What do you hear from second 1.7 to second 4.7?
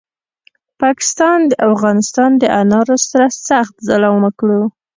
افغانستان دانارو سره سخت ظلم وکړو